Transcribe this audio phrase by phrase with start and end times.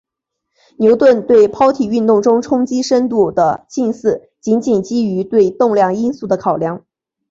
[0.77, 6.83] 牛顿对抛体运动中冲击深度的近似仅仅基于对动量因素的考量。